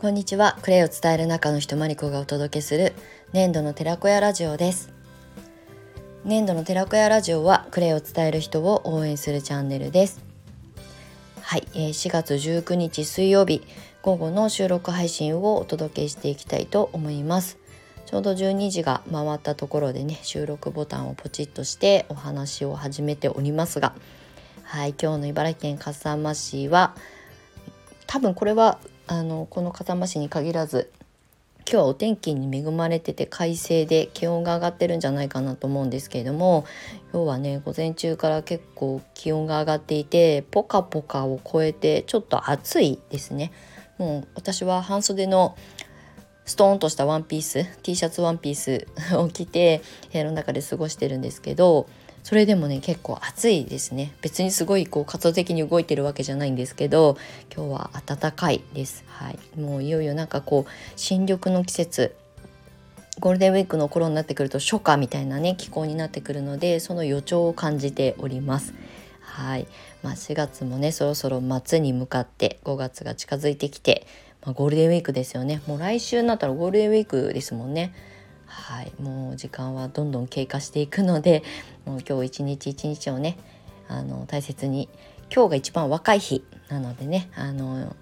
[0.00, 0.56] こんにちは。
[0.62, 2.92] クレイを伝える中の人まりこがお届けする
[3.32, 4.92] 粘土の寺子屋ラジオです。
[6.24, 10.22] 粘土の寺子屋ラジオはクレイを伝える人を応援するチャンネルです。
[11.42, 13.66] はい、えー、4月19日水曜日
[14.00, 17.58] 午後の収録配信をお届けしていきたいと思います。
[18.06, 23.94] ちょうど12時が回ったところでね収録ボタンをポチッとしてお話を始めておりますが。
[24.62, 26.94] はい今日の茨城県笠間市は
[28.06, 28.78] 多分これは
[29.08, 30.90] あのこの笠間市に限らず
[31.60, 36.66] 今日はお天気に恵まれてて快晴で気温が上がってるんじゃないかなと思うんですけれども
[37.12, 43.52] 今日はね午前中から結構気温が上がっていてポカポカを超えてちょっと暑いですね。
[43.96, 45.56] もう私は半袖の
[46.44, 48.86] ストーンとしたワンピース T シャツワンピース
[49.16, 51.88] を着て部屋の中で過ごしてるんですけど
[52.28, 54.12] それでもね結構暑いですね。
[54.20, 57.16] 別にすごいこう活動的に動いてるわけじゃないんですけど
[57.50, 59.02] 今日は暖かいです。
[59.06, 59.38] はい。
[59.58, 62.14] もういよいよなんかこう新緑の季節
[63.18, 68.74] ゴールデンウィークの頃になってくると初夏みたいなね気候になってくるのでその予兆を感じております。
[69.22, 69.66] はい、
[70.02, 74.06] まあ、4月もねそろそろ末に向かって5月が近づいてきて、
[74.44, 75.62] まあ、ゴールデンウィークですよね。
[75.66, 77.94] もう来週になったらゴールデンウィークですもんね。
[78.58, 81.42] はいもう時間はどんどん経過していくので
[81.86, 83.38] もう今日一日一日をね
[83.88, 84.88] あの大切に
[85.34, 87.94] 今日が一番若い日なのでねあの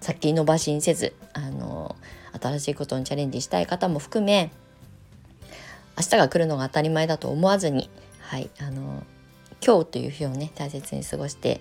[0.00, 1.94] 先延ばしにせずあの
[2.40, 4.50] 新しいことにチャレンジしたい方も含め
[5.96, 7.88] 明日が来るのが当たり前だと思わずに、
[8.20, 9.04] はい、あの
[9.64, 11.60] 今日という日をね大切に過ごして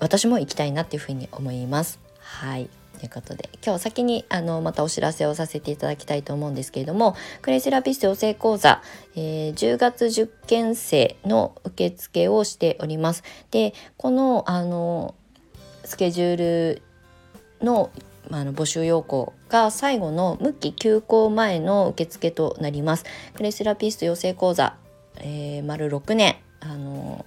[0.00, 1.98] 私も行きたいなっていうふうに思います。
[2.18, 2.68] はい
[3.04, 8.82] ということで今日先にあのまたお知らせをさせていただきたいと思うんですけれどもクレイセラピスト養成講座、
[9.14, 13.22] えー、10月受験生の受付をしております。
[13.50, 15.14] でこのあの
[15.84, 16.82] スケジュール
[17.60, 17.90] の
[18.30, 23.04] あの募集要項が最後の無期休校前の受付となります。
[23.34, 24.76] クレイセラピスト養成講座、
[25.18, 27.26] えー、丸6年あの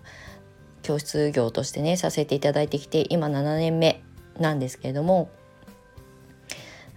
[0.81, 4.01] 教室業としてねさせていただいてきて今7年目
[4.39, 5.29] なんですけれども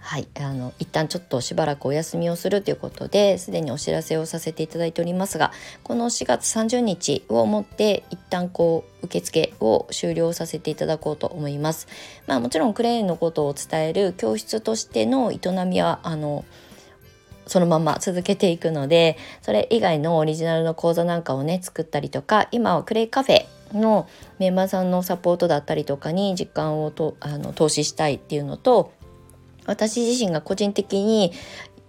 [0.01, 5.51] はいあの一旦ちょっとしばらくお休みをするということですでにお知らせをさせていただいておりますが
[5.83, 11.87] この4月30日をもって一旦こう受付を終了させていただこうと思います。
[12.27, 16.45] まあ、もちろんクレーンのことを伝える教室としての営みはあの
[17.47, 24.07] そのまま続けていくのでそれ以外のオリジナルの講座なんかをね作ったりとか今はクレイカフェの
[24.39, 28.93] メンバーさんのサポートだったりとかに時間をとあの投資したいっていうのと
[29.71, 31.31] 私自身が個人的に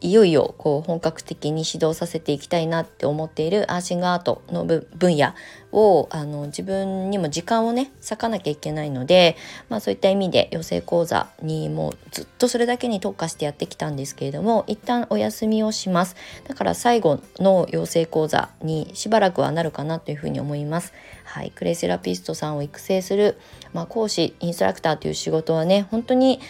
[0.03, 5.35] いよいよこう本格的に指導させていきたいなって思っているアーシングアートの分野
[5.71, 9.37] をあの自分にも時間をね割かなきゃいけないので、
[9.69, 16.17] まあ、そういった意味で養成講座にもうずっとそれだけに特化してやってきたんですけれども一旦お休みをします
[16.49, 20.93] だから最後の養成講座にしばらくはなるかなというふうに思います。
[21.25, 23.39] はい、クレイセラピストさんを育成する、
[23.73, 26.41] まあ、講師インストラクターという仕事はね本当に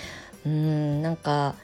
[0.47, 1.55] うんなんか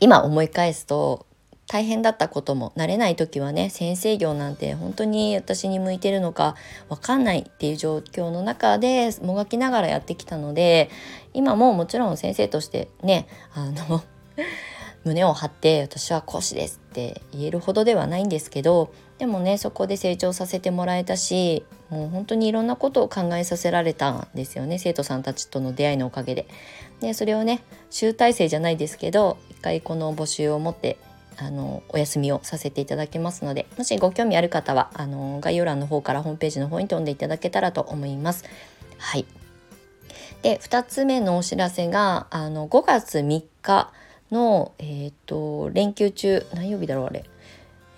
[0.00, 1.26] 今思い返すと
[1.70, 6.56] 大変だったことも慣れない時はね先生業なんて本当に私に向いてるのか
[6.88, 10.90] 分かんないっていう状況の中でもがきながらやってきたので
[11.32, 14.02] 今ももちろん先生としてねあの
[15.04, 26.46] 胸を張って私は講師ですって言えるほどではないんですけどでもねそこで成長させてもらえたしもう本当にいろんなことを考えさせられたんですよね生徒さんたちとの出会いのおかげで。
[27.00, 30.98] でそれをね集大成じゃないですけど一回この募集を持って
[31.36, 38.44] あのお休みをさせていただきますのでもしご興味ある方はあの概要欄の方からホームページの方に飛んでいただけたらと思います。
[38.98, 39.26] はい
[40.42, 43.92] で2つ目のお知らせがあの5月3日
[44.30, 47.24] の、えーと、連休中何曜日だろうあれ？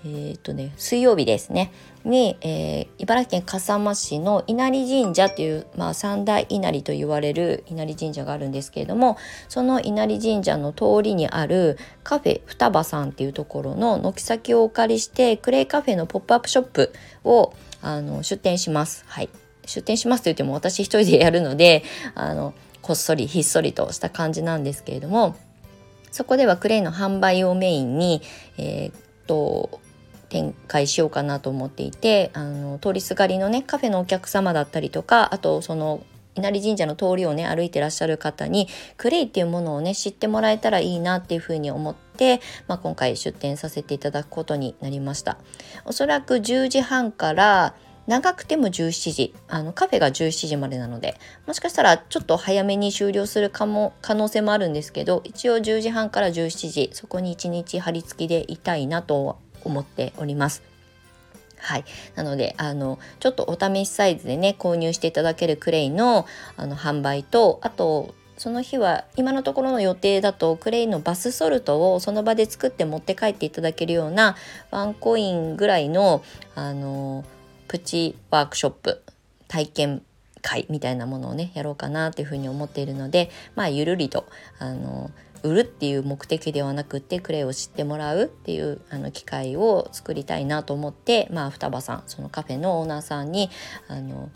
[0.05, 1.73] えっ、ー、とね水曜日ですね
[2.05, 9.17] に、えー、茨城県笠間市の稲荷神社という、まあ、三大稲荷と言われる稲荷神社があるんですけれども
[9.49, 16.93] その稲荷神社の通りにあるカフェ双葉さんっていうところの軒先をお借りしてクレイカフェのポップアップショップ
[17.25, 19.05] をあの出店します。
[19.07, 19.29] はい
[19.65, 21.85] 出店しますと言っても私一人でやるので
[22.17, 25.37] あのこっそりひっそりとした感じなんですけれども
[26.11, 28.23] そこではクレイの販売をメインに、
[28.59, 28.95] えー、っ
[29.27, 29.81] と
[30.33, 45.37] 展開しようかなと思っていてあの通りすがりのねカフェのお客様だったりとかあとその稲荷神社の通りをね歩いてらっしゃる方にクレイっていうものをね知ってもらえたらいいなっていうふうに思って、まあ、今回出店させていただくことになりました。
[45.85, 47.75] おそらく10時半から
[48.07, 60.63] 長くても17時あのカフェが17時までなのでもしかしたらちょっと早めに終了するかも可能性もあるんですけど一応10時半から17時そこに1日張り付きでいたいなと思っております。
[61.59, 61.85] はい。
[62.17, 66.27] なので、あの、ちょっとお試しサイズでね、購入していただけるクレイの
[66.57, 74.35] あの販売と、あと、その日は今のところの予定だとクレイのバスソルトをその場で作って持って帰っていただけるような
[74.73, 76.25] ワンコインぐらいの
[76.57, 77.25] あの
[77.69, 79.03] プチワークショップ
[79.47, 80.03] 体験
[80.41, 84.27] 会みたいなものをねやろうかなっていうふうに思っているのでまあゆるりと
[84.59, 85.13] あの
[85.43, 93.51] 売るっていう目的ではなくてクレイを知ってもらうっていうあの機会を作りたいなと思ってまあ双葉さんそのカフェのオーナーさんに
[93.89, 94.31] あの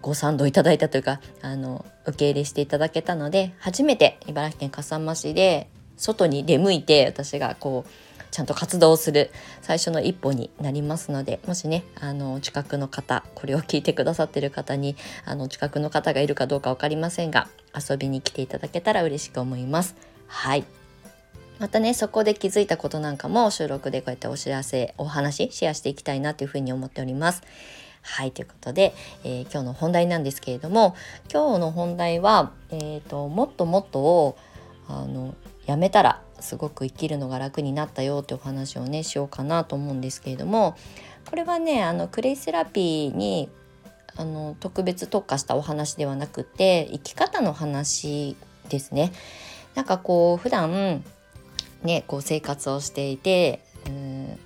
[0.00, 7.90] ご賛同いただいたというかあの受け入れしていただけたので初めて茨城県笠間市で外に出向いて私がこう
[8.32, 9.30] ちゃんと活動する
[9.60, 14.96] 最初の一歩になりますのでもしねあの近くの方これを聞いてくださってる方に
[15.26, 19.94] あの近くの方がいるかどうか分かりませんが遊びに来ていただけたら嬉しく思います。
[20.26, 20.64] はい
[21.58, 27.42] またねそこで気づいたことなんかも収録でこうやってお知らせお話シェアしていきたいなというふうに思っております。
[28.02, 30.96] はいということで、えー、今日の本題なんですけれども
[31.32, 34.36] 今日の本題は、えーと、もっともっとを
[34.88, 35.36] あの
[35.66, 40.76] やめたらすごく生きるのが楽になったよってお話をねしようかなと思うんですけれども
[41.30, 43.48] これはねあのクレイセラピーに
[44.16, 48.36] あの特別特化したお話ではなくて生き方の話
[48.68, 49.12] ですね。
[49.74, 51.02] なんかこう普段
[51.82, 54.38] ねこう生活をしていてうん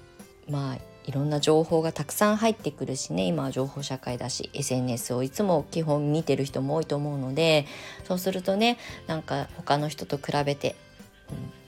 [0.49, 7.67] まあいろんな情報がたくさん入ってくるしね今は情報社会だし SNS をいつも基本見てる人も多いと思うので
[8.05, 8.77] そうするとね
[9.07, 10.75] なんか他の人と比べて、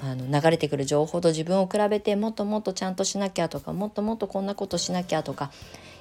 [0.03, 5.53] うん、あの流れてくる情報と自分を比べてもっともっとちゃんとしなきゃとかもっともっとこんなことしなきゃとか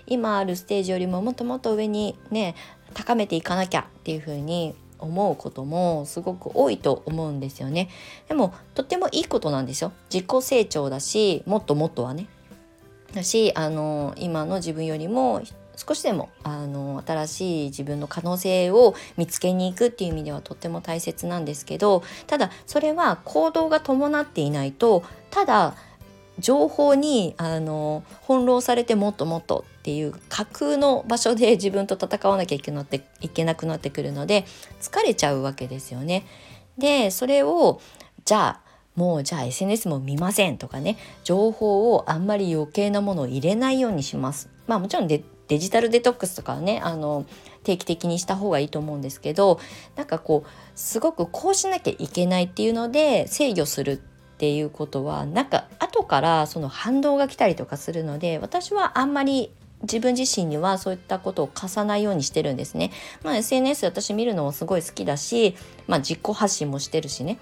[0.08, 2.56] 今あるステージよりももっともっと上にね
[2.94, 7.90] 高めていかなきゃっていう風に思うこともすごく多いと思うんですよね。
[8.28, 9.92] でもとってもいいことなんですよ。
[10.12, 12.28] 自己成長だしもっともっとはね。
[13.14, 15.42] だしあの今の自分よりも
[15.78, 25.76] 少しでもあの新しい自分の可能性を見つけに行くっていう意味ではとっても大切なんですけどただそれは行動が伴っていないとただ
[26.40, 34.46] 情報にあの翻弄されてもっともっとっていう架空の場所で自分と戦わなきゃいけなっていけなくなってくるので
[34.82, 36.26] 疲れちゃうわけですよね。
[36.78, 37.82] でそれを
[38.26, 44.50] じゃあもうじゃあ SNS も見ませんとかね情報をあんまり余計なものを入れないようにします。
[44.68, 47.26] まあもちろんデデジタルデトックスとかはねあの
[47.64, 49.60] 定期的にした方がいいと思うんですけど
[49.96, 54.02] なんかこうすごくこうしなきゃいけないっていうので制御する
[54.38, 59.50] っていうことはなんか後からその反動が来たりとかするので私はあんまり
[59.82, 62.92] 自分自身にはそういったことを貸さないようにしてるんですね。
[63.24, 65.56] まあ、SNS 私見るのもすごい好きだし、
[65.88, 67.40] まあ、自己発信もしてるしね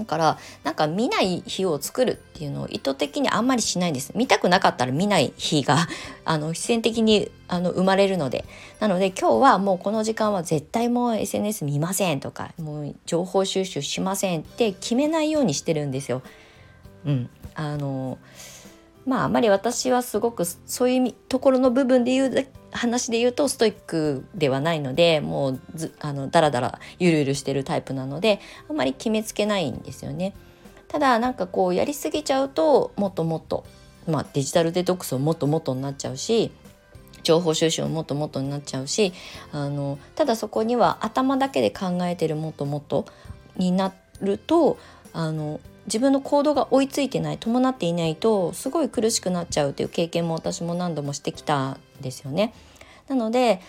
[0.00, 4.12] だからなんか見ない日を作るっていうのを意図的にあんまりしないんです。
[4.14, 5.88] 見たくなかったら見ない日が
[6.24, 8.44] あの必然的にあの生まれるので。
[8.80, 16.22] なので今日はもうこの時間は絶対もう SNS 見ませんとかもう情報収集しませんって決めないようにしてるんですよ。
[17.04, 18.18] うん、あの
[19.10, 28.38] まああまり私はすごくそういうところの部分で言う話で言うとストイックではないのでもうずあのダラダラゆるゆるしてるタイプなので
[28.68, 30.32] あんまり決めつけないんですよね。
[30.86, 33.64] ただなんかこうやりすぎちゃうともっともっと、
[34.06, 36.52] まあ、デジタルデトックスももっともっとになっちゃうし
[37.24, 39.12] 情報収集ももっともっとになっちゃうし
[39.50, 43.06] あのただそこには頭だけで考えてるもっともっと
[43.56, 44.78] になると
[45.12, 52.54] あの自分の行動が追いついてない伴っていないとすごい苦しくなっちゃうという経験も私も何度もしてきたんですよね。
[53.08, 53.60] なので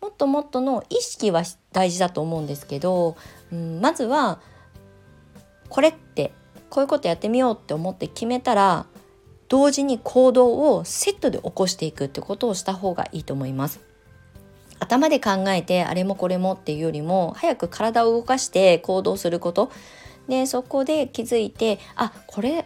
[0.00, 3.16] もっともっとの意識は大事だと思うんですけど、
[3.52, 4.40] うん、まずは
[5.68, 6.32] これって
[6.70, 8.86] こういうことやってみようって思って決めたら
[9.48, 13.80] 同時に行動をセットで起こしていくってことをした方がいいと思います。
[14.78, 19.70] 頭で考えてあれもこれもっていうよりも早く体を動かして行動すること
[20.30, 22.64] でそこで気づいてあこれ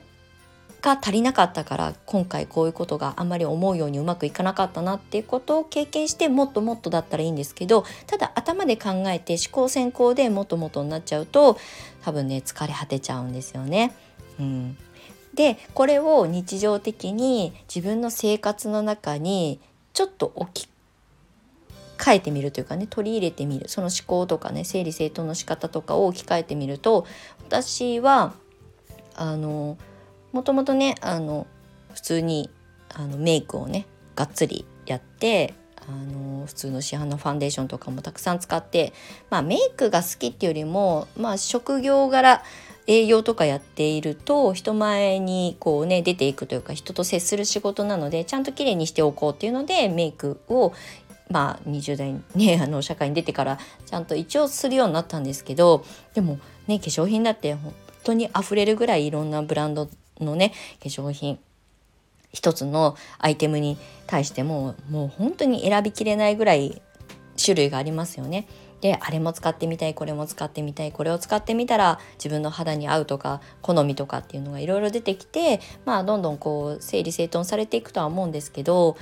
[0.82, 11.58] が足りなかったから今回こういうことがあんまり思うようにうまくいかなかったなっていうことを経験してもっともっとだったらいいんですけどただ頭で考えて思考先行でもっともっとになっちゃうと
[12.02, 13.92] 多分ね疲れ果てちゃうんですよね。
[14.38, 14.76] うん
[15.32, 19.58] でこれを日常的に自分の生活の中に
[19.92, 20.68] ちょっと置き
[22.02, 27.06] 変えてみるというかね取り入れてみるその思考とかね整理整頓の仕方とかを置き換えてみると
[27.46, 28.34] 私は
[29.14, 29.78] あの
[30.32, 31.46] もともとねあの
[31.92, 32.50] 普通に
[32.92, 33.86] あのメイクをね
[34.16, 35.54] がっつりやって
[35.86, 38.92] あの普通の市販のファンデーションとかもたくさん使って、
[39.30, 42.42] まあ、メイクが好きっていうよりも、まあ、職業柄
[42.86, 50.72] 営業とかやっていると人前にこうね出ていくというか人と接する仕事なのでちゃんときれいにしておこうっていうのでメイクを
[51.30, 59.88] まあ20代ねあの社会に出てからちゃんと一応するようになったんですけどでもね化粧品だって本当に溢れるぐらいいろんなブランド
[60.20, 60.52] のね
[60.82, 61.38] 化粧品
[62.32, 66.82] 一つのアイテムに対してももう本当に選びきれないぐらい
[67.42, 68.46] 種類がありますよね。
[68.80, 78.98] であれも使ってみたいこれも使ってみたいこれを使ってみたら自分の肌に合うとか好みとかっていうのがいろいろ出てきてまあどんどんこう整理整頓されていくとは思うんですけど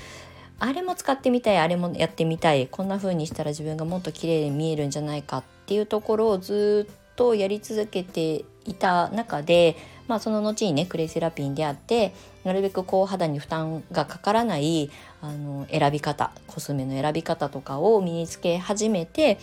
[0.61, 9.77] あれも使ってみたいあれもやってみたいこんな風にしたら自分がもっと綺麗に見えるんじゃないかっていうところをずっとやり続けていた中で
[10.09, 12.15] まあ、その後にねクレイセラピーに出会って
[12.45, 14.91] なるべくこう肌に負担がかからない
[15.21, 19.39] あの選び方コスメの選び方とかを身につけ始めて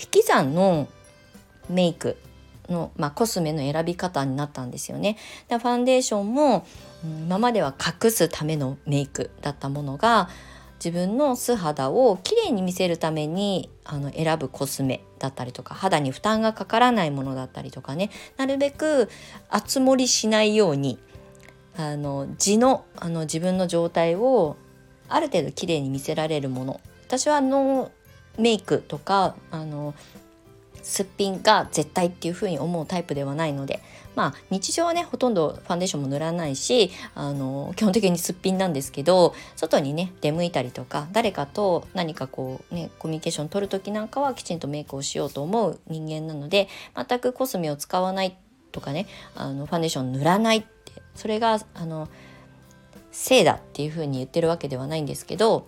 [0.00, 0.88] 引き算の
[1.68, 2.16] メイク
[2.68, 5.16] の、まあ、コスメの選び方になったんですよね。
[5.48, 6.66] でファンデーションも、
[7.04, 10.28] うん、今までは隠すためのメイクだったものが
[10.84, 18.10] 自分の素肌をきれいに見せるためにあの選ぶコスメだったりとか肌に負担がかからないものだったりとかね。
[18.36, 19.08] なるべく
[19.50, 20.98] 厚盛りしないように
[21.76, 24.56] あの地のあの自分の状態を
[25.08, 26.80] ある程度綺麗に見せられるもの。
[27.06, 27.90] 私はノー
[28.40, 29.94] メイクとかあの
[30.82, 33.82] すっぴんが絶対っていう風に思うタイプではないので
[34.14, 48.36] まあ日常はねほとんどファンデーションも塗らないしあの基本的にすっぴんなんですけど外にね出向いたりとか誰かと何かこうねコミュニケーション取る時なんかはきちんとメイクをしようと思う人間なので全くコスメを使わない
[48.72, 52.08] とかねあのファンデーション塗らないってそれがあの
[53.10, 55.66] 性だっていう風に言ってるわけではないんですけど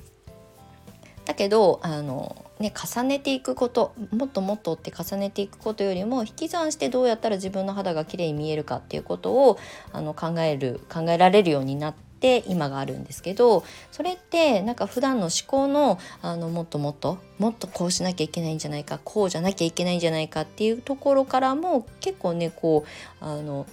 [1.31, 9.59] だけどあのね、重ねていくこともっともっとって重ねていくことよりも引き算してどうやったら自分の肌が綺麗に見えるかっていうことを
[9.93, 22.85] あの考える考えられるようになって今があるんですけどそれってなんか普段の思考のあのもっともっともっとこうしなきゃいけないんじゃないかこうじゃなきゃいけないんじゃないかっていうところからも結構ねこ
[23.23, 23.65] うあの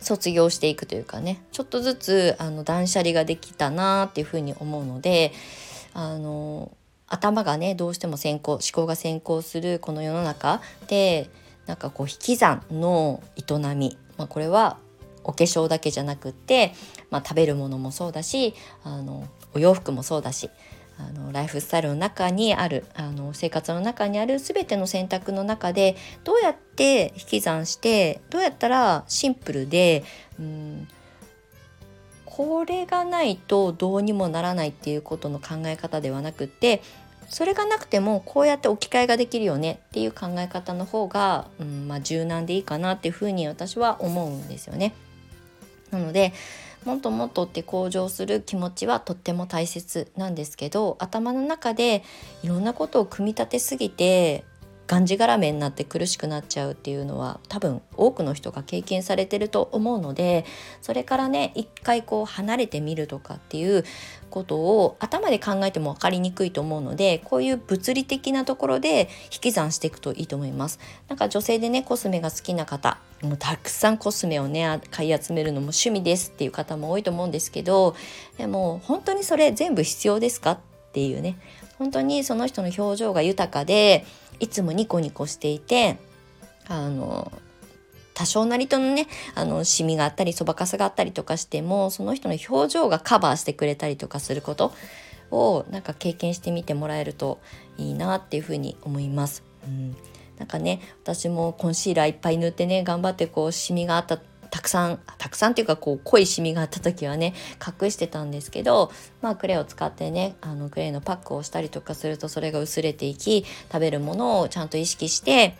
[0.00, 5.32] 卒業していくというかねちょっとずつあの断捨離ができたなっていうふうに思うので
[5.94, 10.60] あの頭がねどうしても先行思考が先行するこの世の中。
[10.88, 11.30] で
[11.66, 14.76] なんかこう引き算の営み、まあ、これは
[15.22, 16.74] お化粧だけじゃなくって、
[17.10, 20.50] まあ、食べるものもそうだしあのお洋服もそうだし
[20.98, 30.04] あのライフスタイルの中にあるあの生活の中にある全ての選択の中でどうやって引き算してどうやったらシンプルで
[30.38, 30.88] うん
[32.36, 36.82] これがないとどうにもならないっていうことの考え方ではなくて
[37.28, 44.94] それがなくてもこうやって置き換えができるよねっていう考え方の方が、うんまあ、柔軟でいいかなっていうふうに私は思うんですよね。
[45.92, 46.32] なので
[46.84, 52.02] もっともっとって向上する気持ちはとっても大切なんですけど頭の中で
[52.42, 54.44] いろんなことを組み立てすぎて
[54.86, 60.44] がんじがらめになって苦しくなっちゃうっていうのは多分多くの人が経験されてると思うので
[60.82, 63.84] それからね一回こう離れてみるとかっていう
[64.30, 70.80] ことを頭で考えても分かりにくいと思うのでこういう物理的なところで引き算していくといいと思います。
[71.08, 77.94] なんか女性でねコスメが好きな方もうたくさんコスメをね買い集めるのも趣味ですっていう方も多いと思うんですけど
[78.36, 80.58] でも本当にそれ全部必要ですかっ
[80.92, 81.36] ていうね
[81.78, 84.04] 本当にその人の表情が豊かで
[84.40, 85.98] いつもニコニコしていて
[86.66, 87.32] あの
[88.14, 94.72] 多少なりとのねあのシミがあったりそばかすがあったりとかしてもその人の表情がカバーしてくれたりとかすること
[95.30, 97.40] をなんか経験してみてもらえると
[97.76, 99.42] いいなっていうふうに思います。
[99.66, 99.96] うん
[100.38, 104.18] なんかね私もコンシーラーいっぱい塗ってね頑張ってこうシミがあった
[104.54, 107.34] たくさんたくさんっていうかこう濃いシミがあった時はね
[107.82, 115.56] 隠してたんですけどまあクレイを使ってねあのクレイのパックをしたりとかするとそれが薄れていき食べるものをちゃんと意識して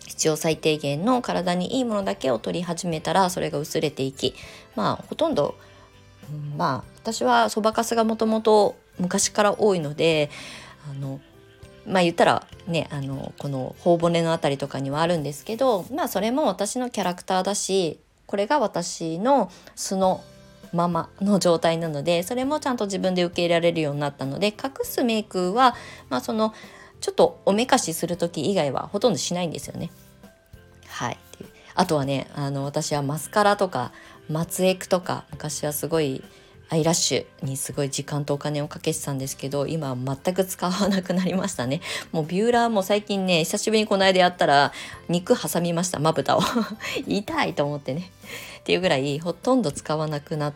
[0.00, 4.34] 必要最低限の体にいいものだけを取り始めたらそれが薄れていき
[4.74, 5.54] まあほとんど、
[6.28, 10.28] うん、まあ私はそばかすがもともと昔から多いので
[10.90, 11.20] あの
[11.86, 20.22] まあ言ったらねあのこの頬骨の辺りとかにはあるんですけどまあそれも私のキャラクターだしこれが私の素の
[20.72, 25.76] ままの状態なのでそれもちゃんと自分で受け入れられるようになったので隠すメイクは、
[26.08, 26.52] まあ、その
[27.00, 29.90] ちょっとおめかしする時以外はほとんどしないんですよね。
[30.88, 31.18] はい
[31.74, 33.92] あとはねあの私はマスカラとか
[34.28, 36.22] マツエクとか昔はすごい
[36.70, 41.80] アイラッシュにすごい時間とお金をかけてたんですけど今全く使わなくなりましたね。
[42.12, 44.72] もうビューラーも最近ね久しぶりにこの間やったら
[45.08, 46.40] 肉挟みましたまぶたを。
[47.06, 48.10] 痛いと思ってね。
[48.60, 50.52] っていうぐらいほとんど使わなくなっ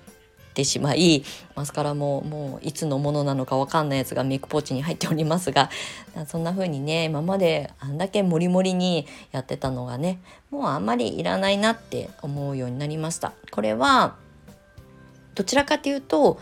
[0.54, 1.24] てしまい
[1.54, 5.70] マスカラももういつのものなのかわかんないやつがメイクポーチに入っておりますが
[6.26, 10.18] そんな風にね今まであんだけモリモリにやってたのがね
[10.50, 13.34] もうあんまりいらないなって思うようになりました。
[13.50, 14.16] これは
[15.38, 16.40] どちらかというと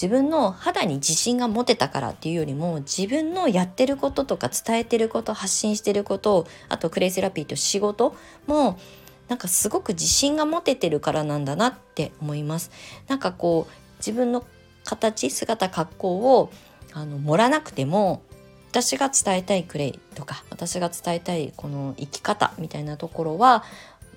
[0.00, 8.14] 自分の肌に自信が持てたからっていうよりも自分のやってることとか伝えてること発信してることあとクレイセラピーと仕事
[8.46, 8.78] も
[9.26, 12.70] なんかすごく自信が持ててるからなんだなって思います。
[13.08, 14.44] なんかこう自分の
[14.84, 16.52] 形姿格好を
[16.92, 18.22] あの盛らなくても
[18.70, 23.64] 私が伝えたいクレイとか私が伝えたいこの生き方みたいなところは、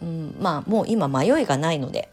[0.02, 2.10] うん、まあもう今迷いがないので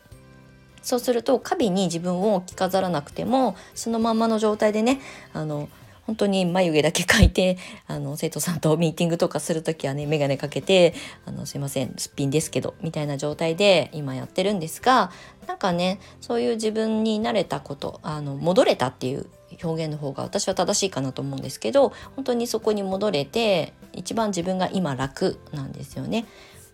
[0.82, 5.00] そうするとカビに自分を着飾らなくてもそのまんまの状態でね
[5.32, 5.68] あの
[6.06, 10.94] 本当に眉毛だけ描いてあの生徒さんとミーティングとかする時はね眼鏡かけて
[11.26, 15.12] あのすいませんすっぴんですけどみたいな状態で今やってるんですが
[15.46, 19.26] なんかねそういう自分に慣れたことあの戻れたっていう
[19.62, 26.26] 表現の方が私は正しいかなと思うんですけど本当にそこに戻れて一番自分が今楽なんですよね。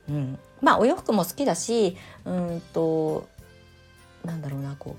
[0.09, 3.29] うん、まあお洋服も好きだしうんと
[4.29, 4.95] なんだろうなこ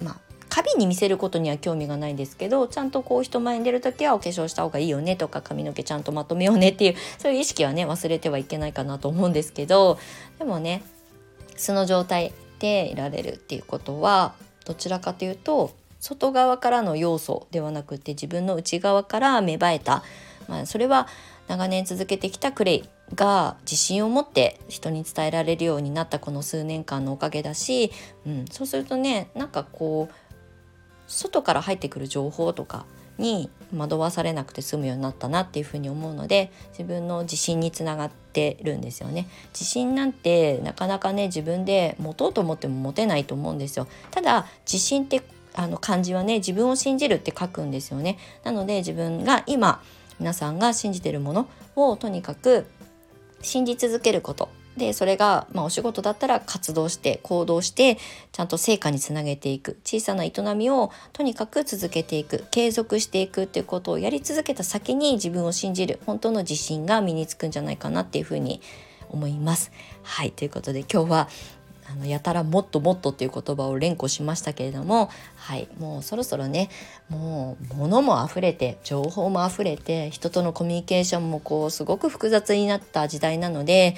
[0.00, 0.16] うまあ
[0.48, 9.98] 花瓶に見せることには興味がないんですけどちゃんとこう人前に出る時はお化粧した方がいいよねとか髪の毛ちゃんとまとめようねっていう そういう意識はね忘れてはいけないかなと思うんですけど
[10.38, 10.82] でもね
[11.56, 14.32] 素の状態でいられるっていうことは
[14.64, 15.70] どちらかというと
[16.00, 20.02] 外側からの要素ではなくて自分の内側から芽生えた、
[20.48, 21.06] まあ、それは
[21.46, 27.90] 長年続けてきたクレイが自信を持って人に伝えられるようになったこの数年間のおかげだし、
[28.26, 30.14] うん、そうするとねなんかこう
[31.06, 32.84] 外から入ってくる情報とか
[33.18, 39.28] に惑わされなくて済むようになったなっていうふうに思うので自分の自信につながってるんですよね。
[39.52, 43.86] 自信なんてなかなかね自分で持とうと思っても持てないと思うんですよ。
[44.10, 45.22] ただ自信って
[45.54, 48.18] あの漢字はね自分を信じるって書くんですよね。
[48.42, 49.82] なので自分が今
[50.18, 52.66] 皆さんが信じてるものをとにかく
[53.42, 54.48] 信じ続けること。
[54.76, 57.98] でそれが、まあ、お仕事だったら活動して行動して
[58.32, 59.78] ちゃんと成果につなげていく。
[59.84, 62.44] 小さな営みをとにかく続けていく。
[62.50, 68.60] 継続していくっていうことをやり続けた先に自分を信じる本当の自信が身につくんじゃないかなっていうふうに
[69.10, 69.72] 思います。
[70.02, 71.28] はいということで今日は
[71.88, 76.70] あのやたらもっともっとっていう言葉を連呼しましたけれどもはいもうそろそろね
[77.08, 83.96] もう物も溢れて情報も溢れて人とのコミュニケーションもこうすごく複雑になった時代なので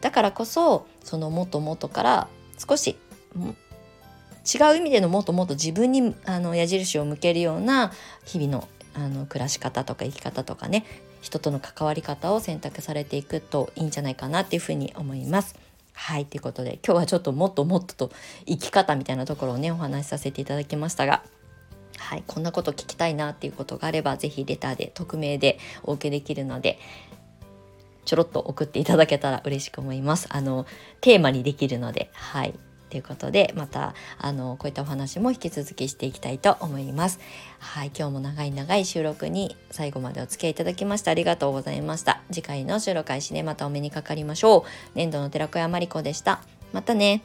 [0.00, 2.96] だからこそそのもっともっとから少し
[3.34, 7.92] 違う意味でのもっともっと自分にあの矢印を向けるような
[8.24, 10.84] 日々のあの暮らし方とか生き方とかね
[11.20, 15.69] 人との関わり方を選択されていくといいんじゃないかなっていうふうに思います。
[16.00, 18.10] はいということで今日はちょっともっともっとと
[18.46, 21.22] 生き方みたいなところをねお話しさせていただきましたが
[21.98, 26.78] はい、こんなこと聞きたいなっていうことがあれば是非レターで匿名でお受けできるので
[28.06, 30.26] ちょろっと送っていただけたら嬉しく思います。
[30.30, 30.66] あの
[31.02, 32.54] テーマにできるのではい
[32.90, 37.20] ということでまたあのこういったお話も引き続きしていきたいと思います。
[37.58, 42.20] はい今日も長い長い収録に最後までお付き合いいただきましてありがとうございました。
[42.30, 44.62] 次回の収録開始でまたお目にかかりましょう。
[44.94, 46.42] 年度の寺子屋まりこでした。
[46.72, 47.22] またね。